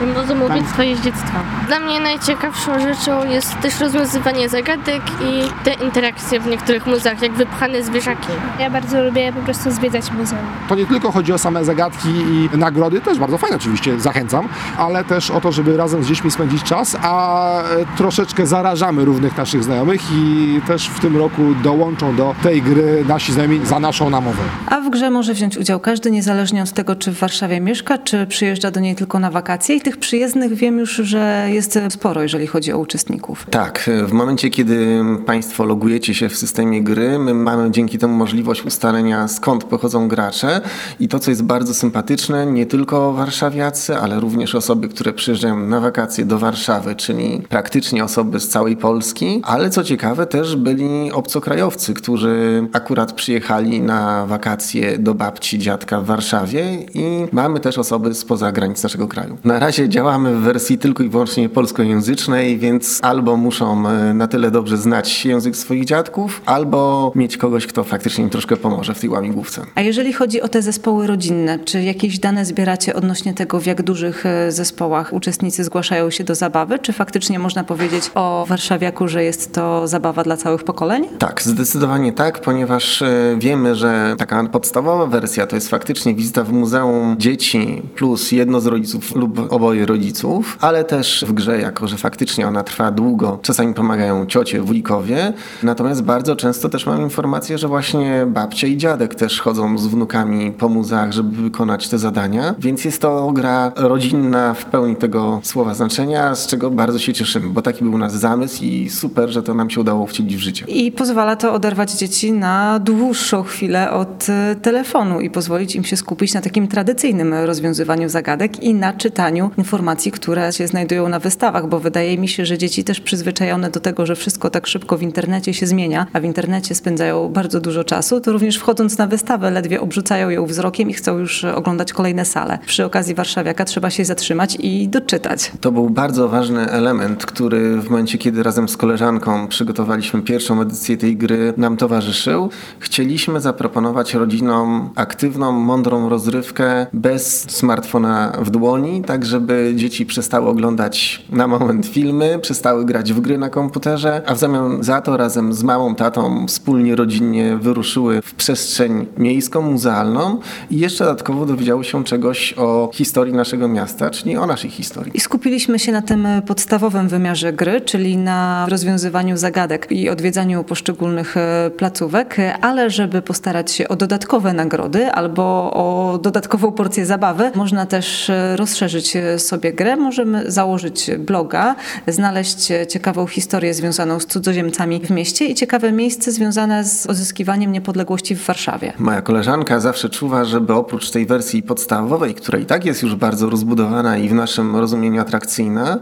Rozumowiec 0.00 0.68
swoje 0.68 0.96
dziedzictwa. 0.96 1.40
Dla 1.66 1.80
mnie 1.80 2.00
najciekawszą 2.00 2.80
rzeczą 2.80 3.24
jest 3.30 3.60
też 3.60 3.80
rozwiązywanie 3.80 4.48
zagadek 4.48 5.02
i 5.20 5.64
te 5.64 5.84
interakcje 5.84 6.40
w 6.40 6.46
niektórych 6.46 6.86
muzeach, 6.86 7.22
jak 7.22 7.32
wypchane 7.32 7.82
zwierzaki. 7.82 8.28
Ja 8.60 8.70
bardzo 8.70 9.02
lubię 9.02 9.32
po 9.32 9.40
prostu 9.40 9.70
zwiedzać 9.70 10.12
muzeum. 10.12 10.42
To 10.68 10.74
nie 10.74 10.86
tylko 10.86 11.12
chodzi 11.12 11.32
o 11.32 11.38
same 11.38 11.64
zagadki 11.64 12.08
i 12.08 12.48
nagrody, 12.58 13.00
też 13.00 13.18
bardzo 13.18 13.38
fajne 13.38 13.56
oczywiście, 13.56 14.00
zachęcam, 14.00 14.48
ale 14.78 15.04
też 15.04 15.30
o 15.30 15.40
to, 15.40 15.52
żeby 15.52 15.76
razem 15.76 16.04
z 16.04 16.08
dziećmi 16.08 16.30
spędzić 16.30 16.62
czas, 16.62 16.96
a 17.02 17.62
e, 17.62 17.64
troszeczkę 17.96 18.46
zarażamy 18.46 19.04
równych 19.04 19.36
naszych 19.36 19.64
znajomych 19.64 20.00
i 20.12 20.60
też 20.66 20.88
w 20.88 21.00
tym 21.00 21.16
roku 21.16 21.42
dołączą 21.62 22.16
do 22.16 22.34
tej 22.42 22.62
gry 22.62 23.04
nasi 23.08 23.32
znajomi 23.32 23.66
za 23.66 23.80
naszą 23.80 24.10
namowę. 24.10 24.42
A 24.66 24.80
w 24.80 24.90
grze 24.90 25.10
może 25.10 25.34
wziąć 25.34 25.56
udział 25.56 25.80
każdy, 25.80 26.10
niezależnie 26.10 26.62
od 26.62 26.72
tego, 26.72 26.96
czy 26.96 27.12
w 27.12 27.18
Warszawie 27.18 27.60
mieszka, 27.60 27.98
czy 27.98 28.26
przyjeżdża 28.26 28.70
do 28.70 28.80
niej 28.80 28.96
tylko 28.96 29.18
na 29.18 29.30
wakacje. 29.30 29.74
Tych 29.88 29.96
przyjezdnych 29.96 30.54
wiem 30.54 30.78
już, 30.78 30.90
że 30.90 31.48
jest 31.50 31.78
sporo, 31.90 32.22
jeżeli 32.22 32.46
chodzi 32.46 32.72
o 32.72 32.78
uczestników. 32.78 33.46
Tak, 33.50 33.90
w 34.06 34.12
momencie, 34.12 34.50
kiedy 34.50 35.04
Państwo 35.26 35.64
logujecie 35.64 36.14
się 36.14 36.28
w 36.28 36.36
systemie 36.36 36.82
gry, 36.82 37.18
my 37.18 37.34
mamy 37.34 37.70
dzięki 37.70 37.98
temu 37.98 38.14
możliwość 38.16 38.64
ustalenia 38.64 39.28
skąd 39.28 39.64
pochodzą 39.64 40.08
gracze 40.08 40.60
i 41.00 41.08
to, 41.08 41.18
co 41.18 41.30
jest 41.30 41.42
bardzo 41.42 41.74
sympatyczne, 41.74 42.46
nie 42.46 42.66
tylko 42.66 43.12
warszawiacy, 43.12 43.96
ale 43.96 44.20
również 44.20 44.54
osoby, 44.54 44.88
które 44.88 45.12
przyjeżdżają 45.12 45.60
na 45.60 45.80
wakacje 45.80 46.24
do 46.24 46.38
Warszawy, 46.38 46.94
czyli 46.94 47.42
praktycznie 47.48 48.04
osoby 48.04 48.40
z 48.40 48.48
całej 48.48 48.76
Polski, 48.76 49.40
ale 49.44 49.70
co 49.70 49.84
ciekawe 49.84 50.26
też 50.26 50.56
byli 50.56 51.12
obcokrajowcy, 51.12 51.94
którzy 51.94 52.66
akurat 52.72 53.12
przyjechali 53.12 53.80
na 53.80 54.26
wakacje 54.26 54.98
do 54.98 55.14
babci, 55.14 55.58
dziadka 55.58 56.00
w 56.00 56.04
Warszawie 56.04 56.78
i 56.94 57.26
mamy 57.32 57.60
też 57.60 57.78
osoby 57.78 58.14
spoza 58.14 58.52
granic 58.52 58.82
naszego 58.82 59.08
kraju. 59.08 59.38
Na 59.44 59.58
razie 59.58 59.77
działamy 59.86 60.34
w 60.34 60.40
wersji 60.40 60.78
tylko 60.78 61.02
i 61.02 61.08
wyłącznie 61.08 61.48
polskojęzycznej, 61.48 62.58
więc 62.58 62.98
albo 63.02 63.36
muszą 63.36 63.88
e, 63.88 64.14
na 64.14 64.28
tyle 64.28 64.50
dobrze 64.50 64.76
znać 64.76 65.24
język 65.26 65.56
swoich 65.56 65.84
dziadków, 65.84 66.42
albo 66.46 67.12
mieć 67.14 67.36
kogoś, 67.36 67.66
kto 67.66 67.84
faktycznie 67.84 68.24
im 68.24 68.30
troszkę 68.30 68.56
pomoże 68.56 68.94
w 68.94 69.00
tej 69.00 69.10
łamigłówce. 69.10 69.66
A 69.74 69.80
jeżeli 69.80 70.12
chodzi 70.12 70.42
o 70.42 70.48
te 70.48 70.62
zespoły 70.62 71.06
rodzinne, 71.06 71.58
czy 71.58 71.82
jakieś 71.82 72.18
dane 72.18 72.44
zbieracie 72.44 72.94
odnośnie 72.94 73.34
tego, 73.34 73.60
w 73.60 73.66
jak 73.66 73.82
dużych 73.82 74.26
e, 74.26 74.52
zespołach 74.52 75.12
uczestnicy 75.12 75.64
zgłaszają 75.64 76.10
się 76.10 76.24
do 76.24 76.34
zabawy? 76.34 76.78
Czy 76.78 76.92
faktycznie 76.92 77.38
można 77.38 77.64
powiedzieć 77.64 78.10
o 78.14 78.46
warszawiaku, 78.48 79.08
że 79.08 79.24
jest 79.24 79.52
to 79.52 79.88
zabawa 79.88 80.24
dla 80.24 80.36
całych 80.36 80.64
pokoleń? 80.64 81.04
Tak, 81.18 81.42
zdecydowanie 81.42 82.12
tak, 82.12 82.40
ponieważ 82.40 83.02
e, 83.02 83.36
wiemy, 83.38 83.74
że 83.74 84.14
taka 84.18 84.44
podstawowa 84.44 85.06
wersja 85.06 85.46
to 85.46 85.56
jest 85.56 85.68
faktycznie 85.68 86.14
wizyta 86.14 86.44
w 86.44 86.52
muzeum 86.52 87.16
dzieci 87.18 87.82
plus 87.96 88.32
jedno 88.32 88.60
z 88.60 88.66
rodziców 88.66 89.16
lub 89.16 89.52
oboje 89.52 89.67
rodziców, 89.74 90.58
ale 90.60 90.84
też 90.84 91.24
w 91.28 91.32
grze, 91.32 91.60
jako 91.60 91.88
że 91.88 91.96
faktycznie 91.96 92.48
ona 92.48 92.64
trwa 92.64 92.90
długo, 92.90 93.38
czasami 93.42 93.74
pomagają 93.74 94.26
ciocie, 94.26 94.60
wujkowie, 94.60 95.32
natomiast 95.62 96.02
bardzo 96.02 96.36
często 96.36 96.68
też 96.68 96.86
mam 96.86 97.02
informację, 97.02 97.58
że 97.58 97.68
właśnie 97.68 98.26
babcie 98.26 98.68
i 98.68 98.76
dziadek 98.76 99.14
też 99.14 99.40
chodzą 99.40 99.78
z 99.78 99.86
wnukami 99.86 100.52
po 100.52 100.68
muzeach, 100.68 101.12
żeby 101.12 101.42
wykonać 101.42 101.88
te 101.88 101.98
zadania, 101.98 102.54
więc 102.58 102.84
jest 102.84 103.02
to 103.02 103.32
gra 103.32 103.72
rodzinna 103.76 104.54
w 104.54 104.64
pełni 104.64 104.96
tego 104.96 105.40
słowa 105.42 105.74
znaczenia, 105.74 106.34
z 106.34 106.46
czego 106.46 106.70
bardzo 106.70 106.98
się 106.98 107.12
cieszymy, 107.12 107.48
bo 107.48 107.62
taki 107.62 107.84
był 107.84 107.92
u 107.92 107.98
nas 107.98 108.12
zamysł 108.12 108.64
i 108.64 108.90
super, 108.90 109.30
że 109.30 109.42
to 109.42 109.54
nam 109.54 109.70
się 109.70 109.80
udało 109.80 110.06
wcielić 110.06 110.36
w 110.36 110.40
życie. 110.40 110.64
I 110.68 110.92
pozwala 110.92 111.36
to 111.36 111.52
oderwać 111.52 111.92
dzieci 111.92 112.32
na 112.32 112.78
dłuższą 112.78 113.42
chwilę 113.42 113.90
od 113.90 114.26
e, 114.28 114.56
telefonu 114.56 115.20
i 115.20 115.30
pozwolić 115.30 115.76
im 115.76 115.84
się 115.84 115.96
skupić 115.96 116.34
na 116.34 116.40
takim 116.40 116.68
tradycyjnym 116.68 117.34
rozwiązywaniu 117.34 118.08
zagadek 118.08 118.62
i 118.62 118.74
na 118.74 118.92
czytaniu 118.92 119.50
informacji, 119.58 120.12
które 120.12 120.52
się 120.52 120.66
znajdują 120.66 121.08
na 121.08 121.18
wystawach, 121.18 121.68
bo 121.68 121.80
wydaje 121.80 122.18
mi 122.18 122.28
się, 122.28 122.46
że 122.46 122.58
dzieci 122.58 122.84
też 122.84 123.00
przyzwyczajone 123.00 123.70
do 123.70 123.80
tego, 123.80 124.06
że 124.06 124.16
wszystko 124.16 124.50
tak 124.50 124.66
szybko 124.66 124.98
w 124.98 125.02
internecie 125.02 125.54
się 125.54 125.66
zmienia, 125.66 126.06
a 126.12 126.20
w 126.20 126.24
internecie 126.24 126.74
spędzają 126.74 127.28
bardzo 127.28 127.60
dużo 127.60 127.84
czasu, 127.84 128.20
to 128.20 128.32
również 128.32 128.56
wchodząc 128.56 128.98
na 128.98 129.06
wystawę 129.06 129.50
ledwie 129.50 129.80
obrzucają 129.80 130.30
ją 130.30 130.46
wzrokiem 130.46 130.90
i 130.90 130.92
chcą 130.92 131.18
już 131.18 131.44
oglądać 131.44 131.92
kolejne 131.92 132.24
sale. 132.24 132.58
Przy 132.66 132.84
okazji 132.84 133.14
Warszawiaka 133.14 133.64
trzeba 133.64 133.90
się 133.90 134.04
zatrzymać 134.04 134.56
i 134.60 134.88
doczytać. 134.88 135.52
To 135.60 135.72
był 135.72 135.90
bardzo 135.90 136.28
ważny 136.28 136.70
element, 136.70 137.26
który 137.26 137.80
w 137.80 137.90
momencie, 137.90 138.18
kiedy 138.18 138.42
razem 138.42 138.68
z 138.68 138.76
koleżanką 138.76 139.48
przygotowaliśmy 139.48 140.22
pierwszą 140.22 140.60
edycję 140.60 140.96
tej 140.96 141.16
gry, 141.16 141.54
nam 141.56 141.76
towarzyszył. 141.76 142.50
Chcieliśmy 142.78 143.40
zaproponować 143.40 144.14
rodzinom 144.14 144.90
aktywną, 144.96 145.52
mądrą 145.52 146.08
rozrywkę 146.08 146.86
bez 146.92 147.50
smartfona 147.50 148.32
w 148.42 148.50
dłoni, 148.50 149.02
tak 149.02 149.24
żeby 149.26 149.47
dzieci 149.74 150.06
przestały 150.06 150.48
oglądać 150.48 151.24
na 151.30 151.46
moment 151.46 151.86
filmy, 151.86 152.38
przestały 152.42 152.84
grać 152.84 153.12
w 153.12 153.20
gry 153.20 153.38
na 153.38 153.50
komputerze, 153.50 154.22
a 154.26 154.34
w 154.34 154.38
zamian 154.38 154.82
za 154.84 155.00
to 155.00 155.16
razem 155.16 155.52
z 155.52 155.62
mamą, 155.62 155.94
tatą 155.94 156.46
wspólnie, 156.46 156.96
rodzinnie 156.96 157.56
wyruszyły 157.56 158.22
w 158.22 158.34
przestrzeń 158.34 159.06
miejską, 159.18 159.62
muzealną 159.62 160.40
i 160.70 160.78
jeszcze 160.78 161.04
dodatkowo 161.04 161.46
dowiedziały 161.46 161.84
się 161.84 162.04
czegoś 162.04 162.54
o 162.56 162.90
historii 162.94 163.34
naszego 163.34 163.68
miasta, 163.68 164.10
czyli 164.10 164.36
o 164.36 164.46
naszej 164.46 164.70
historii. 164.70 165.12
I 165.14 165.20
skupiliśmy 165.20 165.78
się 165.78 165.92
na 165.92 166.02
tym 166.02 166.28
podstawowym 166.46 167.08
wymiarze 167.08 167.52
gry, 167.52 167.80
czyli 167.80 168.16
na 168.16 168.66
rozwiązywaniu 168.68 169.36
zagadek 169.36 169.86
i 169.90 170.08
odwiedzaniu 170.08 170.64
poszczególnych 170.64 171.36
e, 171.36 171.70
placówek, 171.76 172.36
ale 172.60 172.90
żeby 172.90 173.22
postarać 173.22 173.72
się 173.72 173.88
o 173.88 173.96
dodatkowe 173.96 174.52
nagrody 174.52 175.10
albo 175.10 175.70
o 175.72 176.18
dodatkową 176.18 176.72
porcję 176.72 177.06
zabawy, 177.06 177.50
można 177.54 177.86
też 177.86 178.30
e, 178.30 178.56
rozszerzyć 178.56 179.16
e, 179.16 179.27
sobie 179.38 179.72
grę. 179.72 179.96
Możemy 179.96 180.50
założyć 180.50 181.10
bloga, 181.18 181.76
znaleźć 182.08 182.68
ciekawą 182.88 183.26
historię 183.26 183.74
związaną 183.74 184.20
z 184.20 184.26
cudzoziemcami 184.26 185.00
w 185.00 185.10
mieście 185.10 185.46
i 185.46 185.54
ciekawe 185.54 185.92
miejsce 185.92 186.32
związane 186.32 186.84
z 186.84 187.06
odzyskiwaniem 187.06 187.72
niepodległości 187.72 188.36
w 188.36 188.46
Warszawie. 188.46 188.92
Moja 188.98 189.22
koleżanka 189.22 189.80
zawsze 189.80 190.08
czuwa, 190.08 190.44
żeby 190.44 190.74
oprócz 190.74 191.10
tej 191.10 191.26
wersji 191.26 191.62
podstawowej, 191.62 192.34
która 192.34 192.58
i 192.58 192.66
tak 192.66 192.84
jest 192.84 193.02
już 193.02 193.14
bardzo 193.14 193.50
rozbudowana 193.50 194.18
i 194.18 194.28
w 194.28 194.34
naszym 194.34 194.76
rozumieniu 194.76 195.20
atrakcyjna, 195.20 195.98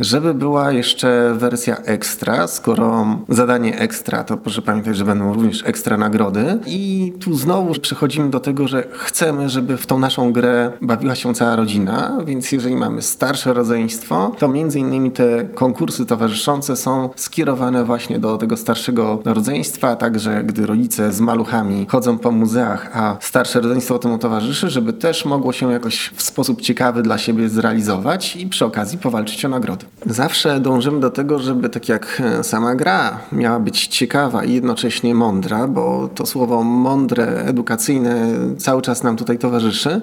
żeby 0.00 0.34
była 0.34 0.72
jeszcze 0.72 1.34
wersja 1.34 1.76
ekstra, 1.76 2.46
skoro 2.46 3.06
zadanie 3.28 3.78
ekstra, 3.78 4.24
to 4.24 4.36
proszę 4.36 4.62
pamiętać, 4.62 4.96
że 4.96 5.04
będą 5.04 5.34
również 5.34 5.62
ekstra 5.66 5.96
nagrody. 5.96 6.58
I 6.66 7.12
tu 7.20 7.34
znowu 7.34 7.80
przechodzimy 7.80 8.30
do 8.30 8.40
tego, 8.40 8.68
że 8.68 8.84
chcemy, 8.92 9.48
żeby 9.48 9.76
w 9.76 9.86
tą 9.86 9.98
naszą 9.98 10.32
grę 10.32 10.72
bawiła 10.82 11.14
się 11.14 11.34
cała 11.34 11.56
rodzina, 11.56 12.18
więc 12.26 12.52
jeżeli 12.52 12.69
mamy 12.76 13.02
starsze 13.02 13.52
rodzeństwo, 13.52 14.32
to 14.38 14.48
między 14.48 14.78
innymi 14.78 15.10
te 15.10 15.44
konkursy 15.44 16.06
towarzyszące 16.06 16.76
są 16.76 17.10
skierowane 17.16 17.84
właśnie 17.84 18.18
do 18.18 18.38
tego 18.38 18.56
starszego 18.56 19.22
rodzeństwa, 19.24 19.96
także 19.96 20.44
gdy 20.44 20.66
rodzice 20.66 21.12
z 21.12 21.20
maluchami 21.20 21.86
chodzą 21.88 22.18
po 22.18 22.30
muzeach, 22.30 22.90
a 22.94 23.16
starsze 23.20 23.60
rodzeństwo 23.60 23.98
temu 23.98 24.18
towarzyszy, 24.18 24.70
żeby 24.70 24.92
też 24.92 25.24
mogło 25.24 25.52
się 25.52 25.72
jakoś 25.72 26.10
w 26.14 26.22
sposób 26.22 26.60
ciekawy 26.60 27.02
dla 27.02 27.18
siebie 27.18 27.48
zrealizować 27.48 28.36
i 28.36 28.46
przy 28.46 28.64
okazji 28.64 28.98
powalczyć 28.98 29.44
o 29.44 29.48
nagrody. 29.48 29.86
Zawsze 30.06 30.60
dążymy 30.60 31.00
do 31.00 31.10
tego, 31.10 31.38
żeby 31.38 31.68
tak 31.68 31.88
jak 31.88 32.22
sama 32.42 32.74
gra 32.74 33.18
miała 33.32 33.60
być 33.60 33.86
ciekawa 33.86 34.44
i 34.44 34.52
jednocześnie 34.52 35.14
mądra, 35.14 35.68
bo 35.68 36.08
to 36.14 36.26
słowo 36.26 36.64
mądre, 36.64 37.44
edukacyjne 37.44 38.26
cały 38.58 38.82
czas 38.82 39.02
nam 39.02 39.16
tutaj 39.16 39.38
towarzyszy, 39.38 40.00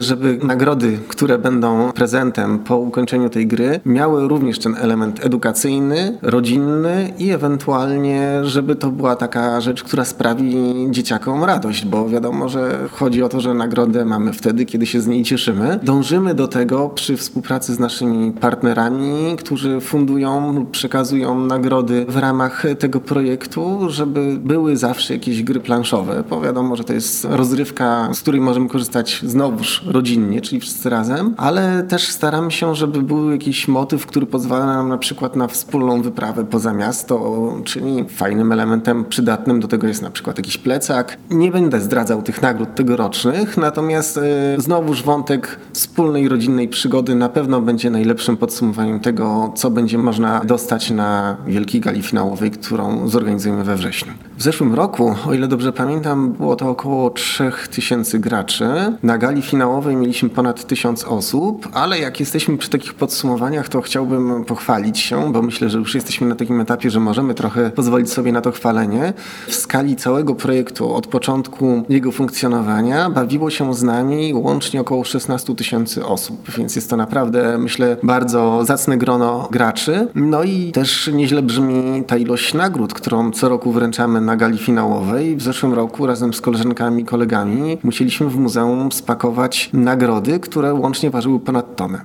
żeby 0.00 0.38
nagrody, 0.42 0.98
które 1.08 1.38
będą 1.38 1.92
prezentem 2.06 2.58
po 2.58 2.76
ukończeniu 2.76 3.30
tej 3.30 3.46
gry, 3.46 3.80
miały 3.84 4.28
również 4.28 4.58
ten 4.58 4.76
element 4.76 5.26
edukacyjny, 5.26 6.18
rodzinny 6.22 7.12
i 7.18 7.30
ewentualnie, 7.30 8.40
żeby 8.44 8.76
to 8.76 8.90
była 8.90 9.16
taka 9.16 9.60
rzecz, 9.60 9.82
która 9.82 10.04
sprawi 10.04 10.56
dzieciakom 10.90 11.44
radość, 11.44 11.84
bo 11.86 12.08
wiadomo, 12.08 12.48
że 12.48 12.78
chodzi 12.92 13.22
o 13.22 13.28
to, 13.28 13.40
że 13.40 13.54
nagrodę 13.54 14.04
mamy 14.04 14.32
wtedy, 14.32 14.64
kiedy 14.64 14.86
się 14.86 15.00
z 15.00 15.06
niej 15.06 15.22
cieszymy. 15.24 15.80
Dążymy 15.82 16.34
do 16.34 16.48
tego 16.48 16.88
przy 16.88 17.16
współpracy 17.16 17.74
z 17.74 17.78
naszymi 17.78 18.32
partnerami, 18.32 19.36
którzy 19.38 19.80
fundują 19.80 20.52
lub 20.52 20.70
przekazują 20.70 21.40
nagrody 21.40 22.06
w 22.08 22.16
ramach 22.16 22.64
tego 22.78 23.00
projektu, 23.00 23.78
żeby 23.88 24.36
były 24.40 24.76
zawsze 24.76 25.14
jakieś 25.14 25.42
gry 25.42 25.60
planszowe, 25.60 26.24
bo 26.30 26.40
wiadomo, 26.40 26.76
że 26.76 26.84
to 26.84 26.92
jest 26.92 27.26
rozrywka, 27.30 28.08
z 28.12 28.20
której 28.20 28.40
możemy 28.40 28.68
korzystać 28.68 29.20
znowuż 29.26 29.84
rodzinnie, 29.86 30.40
czyli 30.40 30.60
wszyscy 30.60 30.90
razem, 30.90 31.34
ale 31.36 31.82
też 31.88 31.95
też 31.96 32.08
staramy 32.08 32.50
się, 32.50 32.74
żeby 32.74 33.02
był 33.02 33.30
jakiś 33.30 33.68
motyw, 33.68 34.06
który 34.06 34.26
pozwala 34.26 34.66
nam 34.66 34.88
na 34.88 34.98
przykład 34.98 35.36
na 35.36 35.48
wspólną 35.48 36.02
wyprawę 36.02 36.44
poza 36.44 36.72
miasto, 36.72 37.42
czyli 37.64 38.04
fajnym 38.08 38.52
elementem 38.52 39.04
przydatnym 39.04 39.60
do 39.60 39.68
tego 39.68 39.86
jest 39.86 40.02
na 40.02 40.10
przykład 40.10 40.38
jakiś 40.38 40.58
plecak. 40.58 41.18
Nie 41.30 41.50
będę 41.50 41.80
zdradzał 41.80 42.22
tych 42.22 42.42
nagród 42.42 42.74
tegorocznych, 42.74 43.56
natomiast 43.56 44.16
yy, 44.16 44.62
znowuż 44.62 45.02
wątek 45.02 45.58
wspólnej 45.72 46.28
rodzinnej 46.28 46.68
przygody 46.68 47.14
na 47.14 47.28
pewno 47.28 47.60
będzie 47.60 47.90
najlepszym 47.90 48.36
podsumowaniem 48.36 49.00
tego, 49.00 49.52
co 49.56 49.70
będzie 49.70 49.98
można 49.98 50.40
dostać 50.44 50.90
na 50.90 51.36
wielkiej 51.46 51.80
gali 51.80 52.02
finałowej, 52.02 52.50
którą 52.50 53.08
zorganizujemy 53.08 53.64
we 53.64 53.76
wrześniu. 53.76 54.12
W 54.36 54.42
zeszłym 54.42 54.74
roku, 54.74 55.14
o 55.28 55.34
ile 55.34 55.48
dobrze 55.48 55.72
pamiętam, 55.72 56.32
było 56.32 56.56
to 56.56 56.70
około 56.70 57.10
3000 57.10 58.18
graczy. 58.18 58.66
Na 59.02 59.18
gali 59.18 59.42
finałowej 59.42 59.96
mieliśmy 59.96 60.28
ponad 60.28 60.66
1000 60.66 61.04
osób, 61.04 61.68
ale 61.72 61.98
jak 61.98 62.20
jesteśmy 62.20 62.58
przy 62.58 62.70
takich 62.70 62.94
podsumowaniach, 62.94 63.68
to 63.68 63.80
chciałbym 63.80 64.44
pochwalić 64.44 64.98
się, 64.98 65.32
bo 65.32 65.42
myślę, 65.42 65.70
że 65.70 65.78
już 65.78 65.94
jesteśmy 65.94 66.26
na 66.26 66.34
takim 66.34 66.60
etapie, 66.60 66.90
że 66.90 67.00
możemy 67.00 67.34
trochę 67.34 67.70
pozwolić 67.70 68.12
sobie 68.12 68.32
na 68.32 68.40
to 68.40 68.52
chwalenie. 68.52 69.12
W 69.48 69.54
skali 69.54 69.96
całego 69.96 70.34
projektu, 70.34 70.94
od 70.94 71.06
początku 71.06 71.82
jego 71.88 72.12
funkcjonowania, 72.12 73.10
bawiło 73.10 73.50
się 73.50 73.74
z 73.74 73.82
nami 73.82 74.34
łącznie 74.34 74.80
około 74.80 75.04
16 75.04 75.54
tysięcy 75.54 76.06
osób, 76.06 76.50
więc 76.58 76.76
jest 76.76 76.90
to 76.90 76.96
naprawdę, 76.96 77.58
myślę, 77.58 77.96
bardzo 78.02 78.64
zacne 78.64 78.98
grono 78.98 79.48
graczy. 79.50 80.08
No 80.14 80.42
i 80.42 80.72
też 80.72 81.10
nieźle 81.12 81.42
brzmi 81.42 82.04
ta 82.06 82.16
ilość 82.16 82.54
nagród, 82.54 82.94
którą 82.94 83.30
co 83.30 83.48
roku 83.48 83.72
wręczamy 83.72 84.25
na 84.26 84.36
gali 84.36 84.58
finałowej. 84.58 85.36
W 85.36 85.42
zeszłym 85.42 85.74
roku 85.74 86.06
razem 86.06 86.34
z 86.34 86.40
koleżankami 86.40 87.02
i 87.02 87.04
kolegami 87.04 87.78
musieliśmy 87.82 88.28
w 88.28 88.36
muzeum 88.36 88.92
spakować 88.92 89.70
nagrody, 89.72 90.40
które 90.40 90.74
łącznie 90.74 91.10
ważyły 91.10 91.40
ponad 91.40 91.76
tonę. 91.76 92.00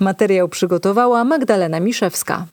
Materiał 0.00 0.48
przygotowała 0.48 1.24
Magdalena 1.24 1.80
Miszewska. 1.80 2.46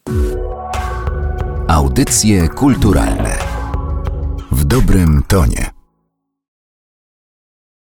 Audycje 1.67 2.47
kulturalne 2.47 3.37
w 4.51 4.63
dobrym 4.65 5.23
tonie. 5.27 5.72